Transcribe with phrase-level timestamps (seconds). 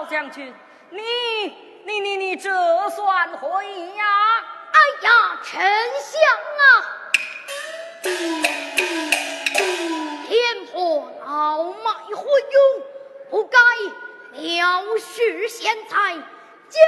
[0.00, 0.50] 老将军，
[0.88, 1.02] 你
[1.84, 2.48] 你你你这
[2.88, 4.04] 算何意呀？
[4.72, 6.22] 哎呀，丞相
[6.56, 6.64] 啊，
[10.26, 12.82] 天破老迈昏庸，
[13.28, 13.58] 不该
[14.38, 16.80] 藐视贤才，今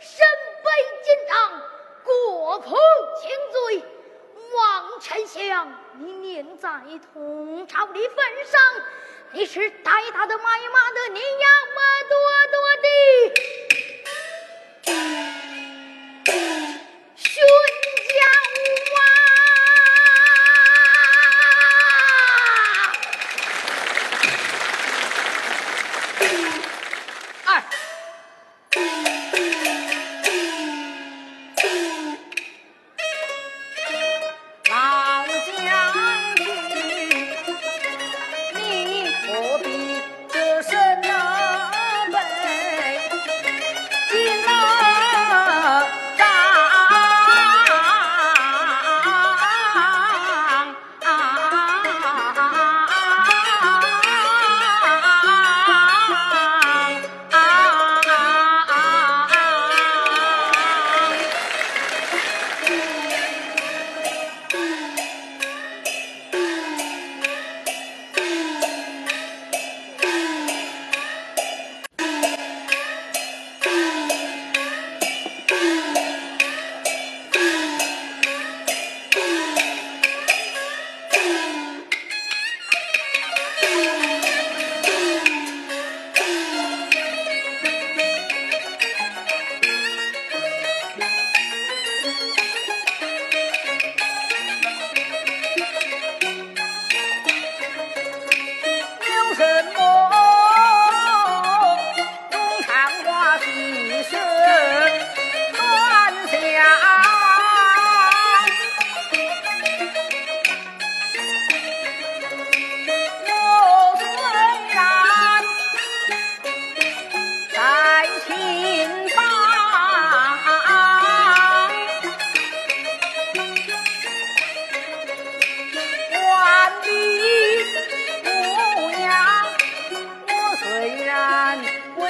[0.00, 0.26] 身
[0.64, 0.70] 背
[1.04, 1.62] 金杖，
[2.02, 2.76] 国破
[3.22, 3.84] 情罪，
[4.56, 6.68] 望丞相你念在
[7.14, 8.60] 同朝的份上。
[9.32, 11.78] 你是大姨大的妈姨妈的你呀我
[12.08, 12.18] 多
[12.50, 13.69] 多的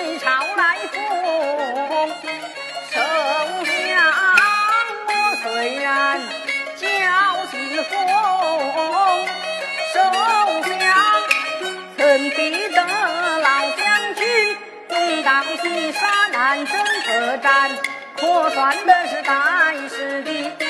[0.01, 0.97] 为朝来福，
[2.91, 2.97] 手
[3.67, 3.71] 下
[5.07, 5.11] 我
[5.43, 5.87] 虽然
[6.75, 6.83] 叫
[7.51, 7.53] 幸
[7.85, 7.93] 锋，
[9.93, 9.95] 手
[10.63, 10.73] 下
[11.99, 12.01] 曾
[12.31, 12.39] 比
[12.69, 12.79] 得
[13.41, 13.47] 老
[13.77, 14.57] 将军，
[14.89, 16.01] 东挡西杀，
[16.33, 16.75] 南征
[17.07, 17.71] 北战，
[18.17, 19.35] 可算的是盖
[19.91, 20.70] 世的。